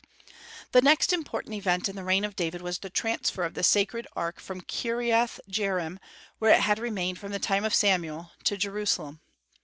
The 0.71 0.81
next 0.81 1.13
important 1.13 1.53
event 1.53 1.87
in 1.87 1.95
the 1.95 2.03
reign 2.03 2.25
of 2.25 2.35
David 2.35 2.63
was 2.63 2.79
the 2.79 2.89
transfer 2.89 3.43
of 3.43 3.53
the 3.53 3.61
sacred 3.61 4.07
ark 4.15 4.39
from 4.39 4.61
Kirjath 4.61 5.39
jearim, 5.47 5.99
where 6.39 6.55
it 6.55 6.61
had 6.61 6.79
remained 6.79 7.19
from 7.19 7.31
the 7.31 7.37
time 7.37 7.63
of 7.65 7.75
Samuel, 7.75 8.31
to 8.45 8.57
Jerusalem. 8.57 9.21